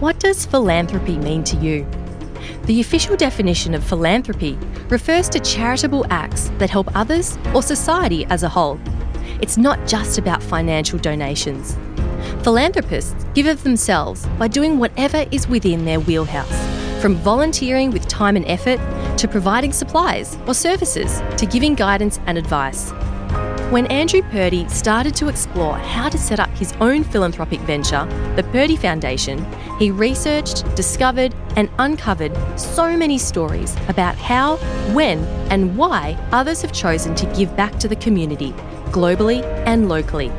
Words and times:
What 0.00 0.18
does 0.18 0.46
philanthropy 0.46 1.18
mean 1.18 1.44
to 1.44 1.58
you? 1.58 1.86
The 2.64 2.80
official 2.80 3.16
definition 3.16 3.74
of 3.74 3.84
philanthropy 3.84 4.58
refers 4.88 5.28
to 5.28 5.40
charitable 5.40 6.06
acts 6.08 6.50
that 6.56 6.70
help 6.70 6.88
others 6.96 7.36
or 7.54 7.62
society 7.62 8.24
as 8.30 8.42
a 8.42 8.48
whole. 8.48 8.80
It's 9.42 9.58
not 9.58 9.86
just 9.86 10.16
about 10.16 10.42
financial 10.42 10.98
donations. 10.98 11.76
Philanthropists 12.42 13.26
give 13.34 13.44
of 13.44 13.62
themselves 13.62 14.24
by 14.38 14.48
doing 14.48 14.78
whatever 14.78 15.26
is 15.32 15.46
within 15.46 15.84
their 15.84 16.00
wheelhouse, 16.00 17.02
from 17.02 17.16
volunteering 17.16 17.90
with 17.90 18.08
time 18.08 18.36
and 18.36 18.46
effort 18.46 18.80
to 19.18 19.28
providing 19.28 19.70
supplies 19.70 20.38
or 20.46 20.54
services 20.54 21.20
to 21.36 21.44
giving 21.44 21.74
guidance 21.74 22.18
and 22.24 22.38
advice. 22.38 22.90
When 23.70 23.86
Andrew 23.86 24.20
Purdy 24.22 24.68
started 24.68 25.14
to 25.14 25.28
explore 25.28 25.78
how 25.78 26.08
to 26.08 26.18
set 26.18 26.40
up 26.40 26.50
his 26.58 26.72
own 26.80 27.04
philanthropic 27.04 27.60
venture, 27.60 28.04
the 28.34 28.42
Purdy 28.50 28.74
Foundation, 28.74 29.46
he 29.78 29.92
researched, 29.92 30.64
discovered, 30.74 31.32
and 31.54 31.70
uncovered 31.78 32.32
so 32.58 32.96
many 32.96 33.16
stories 33.16 33.76
about 33.86 34.16
how, 34.16 34.56
when, 34.92 35.20
and 35.52 35.76
why 35.76 36.18
others 36.32 36.62
have 36.62 36.72
chosen 36.72 37.14
to 37.14 37.26
give 37.26 37.54
back 37.56 37.78
to 37.78 37.86
the 37.86 37.94
community, 37.94 38.50
globally 38.90 39.44
and 39.66 39.88
locally. 39.88 40.30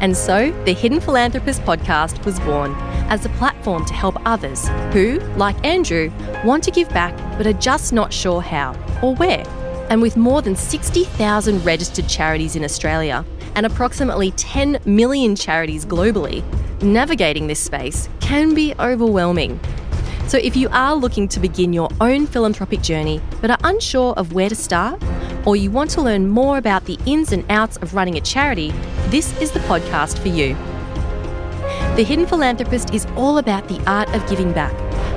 And 0.00 0.16
so, 0.16 0.50
the 0.64 0.72
Hidden 0.72 1.00
Philanthropist 1.00 1.60
podcast 1.64 2.24
was 2.24 2.40
born 2.40 2.74
as 3.10 3.26
a 3.26 3.30
platform 3.30 3.84
to 3.84 3.92
help 3.92 4.16
others 4.24 4.66
who, 4.94 5.18
like 5.36 5.62
Andrew, 5.62 6.10
want 6.42 6.64
to 6.64 6.70
give 6.70 6.88
back 6.88 7.14
but 7.36 7.46
are 7.46 7.52
just 7.52 7.92
not 7.92 8.14
sure 8.14 8.40
how 8.40 8.72
or 9.02 9.14
where. 9.16 9.44
And 9.90 10.00
with 10.00 10.16
more 10.16 10.40
than 10.40 10.54
60,000 10.54 11.64
registered 11.64 12.08
charities 12.08 12.56
in 12.56 12.64
Australia 12.64 13.24
and 13.56 13.66
approximately 13.66 14.30
10 14.32 14.78
million 14.84 15.34
charities 15.34 15.84
globally, 15.84 16.44
navigating 16.80 17.48
this 17.48 17.60
space 17.60 18.08
can 18.20 18.54
be 18.54 18.72
overwhelming. 18.78 19.58
So, 20.28 20.38
if 20.38 20.56
you 20.56 20.68
are 20.68 20.94
looking 20.94 21.26
to 21.26 21.40
begin 21.40 21.72
your 21.72 21.88
own 22.00 22.28
philanthropic 22.28 22.82
journey 22.82 23.20
but 23.40 23.50
are 23.50 23.58
unsure 23.64 24.14
of 24.14 24.32
where 24.32 24.48
to 24.48 24.54
start, 24.54 25.02
or 25.44 25.56
you 25.56 25.72
want 25.72 25.90
to 25.90 26.02
learn 26.02 26.28
more 26.28 26.56
about 26.56 26.84
the 26.84 26.96
ins 27.04 27.32
and 27.32 27.44
outs 27.50 27.76
of 27.78 27.94
running 27.94 28.16
a 28.16 28.20
charity, 28.20 28.70
this 29.08 29.36
is 29.40 29.50
the 29.50 29.58
podcast 29.60 30.18
for 30.20 30.28
you. 30.28 30.54
The 31.96 32.04
Hidden 32.04 32.26
Philanthropist 32.26 32.94
is 32.94 33.06
all 33.16 33.38
about 33.38 33.66
the 33.66 33.82
art 33.90 34.08
of 34.14 34.24
giving 34.28 34.52
back, 34.52 34.72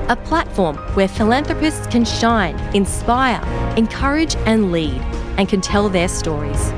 a 0.09 0.15
platform 0.15 0.77
where 0.95 1.07
philanthropists 1.07 1.87
can 1.87 2.05
shine, 2.05 2.57
inspire, 2.75 3.41
encourage, 3.77 4.35
and 4.45 4.71
lead, 4.71 5.01
and 5.37 5.47
can 5.47 5.61
tell 5.61 5.89
their 5.89 6.07
stories. 6.07 6.71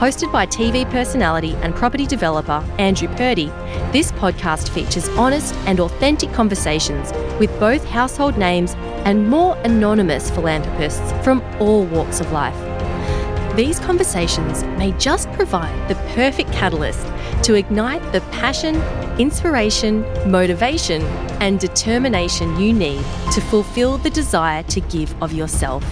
Hosted 0.00 0.32
by 0.32 0.46
TV 0.46 0.90
personality 0.90 1.54
and 1.56 1.74
property 1.74 2.06
developer 2.06 2.64
Andrew 2.78 3.08
Purdy, 3.16 3.46
this 3.92 4.12
podcast 4.12 4.70
features 4.70 5.08
honest 5.10 5.54
and 5.66 5.78
authentic 5.78 6.32
conversations 6.32 7.12
with 7.38 7.50
both 7.60 7.84
household 7.84 8.38
names 8.38 8.74
and 9.04 9.28
more 9.28 9.56
anonymous 9.58 10.30
philanthropists 10.30 11.12
from 11.22 11.42
all 11.60 11.84
walks 11.84 12.20
of 12.20 12.32
life. 12.32 12.56
These 13.56 13.80
conversations 13.80 14.62
may 14.78 14.92
just 14.92 15.30
provide 15.32 15.88
the 15.88 15.96
perfect 16.14 16.50
catalyst 16.52 17.04
to 17.42 17.54
ignite 17.54 18.02
the 18.12 18.20
passion, 18.32 18.76
inspiration, 19.18 20.02
motivation, 20.30 21.02
and 21.40 21.58
determination 21.58 22.58
you 22.58 22.72
need 22.72 23.04
to 23.32 23.40
fulfill 23.40 23.98
the 23.98 24.10
desire 24.10 24.62
to 24.64 24.80
give 24.80 25.14
of 25.22 25.32
yourself. 25.32 25.84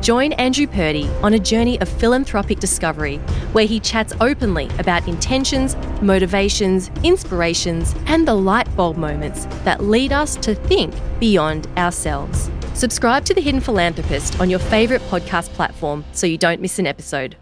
Join 0.00 0.32
Andrew 0.32 0.66
Purdy 0.66 1.08
on 1.22 1.34
a 1.34 1.38
journey 1.38 1.80
of 1.80 1.88
philanthropic 1.88 2.58
discovery 2.58 3.18
where 3.52 3.66
he 3.66 3.78
chats 3.78 4.12
openly 4.20 4.68
about 4.80 5.06
intentions, 5.06 5.76
motivations, 6.02 6.90
inspirations, 7.04 7.94
and 8.06 8.26
the 8.26 8.34
light 8.34 8.74
bulb 8.74 8.96
moments 8.96 9.46
that 9.64 9.84
lead 9.84 10.12
us 10.12 10.34
to 10.36 10.56
think 10.56 10.92
beyond 11.20 11.68
ourselves. 11.76 12.50
Subscribe 12.74 13.24
to 13.26 13.34
The 13.34 13.40
Hidden 13.40 13.60
Philanthropist 13.60 14.40
on 14.40 14.50
your 14.50 14.58
favourite 14.58 15.02
podcast 15.02 15.50
platform 15.50 16.04
so 16.12 16.26
you 16.26 16.36
don't 16.36 16.60
miss 16.60 16.80
an 16.80 16.86
episode. 16.88 17.36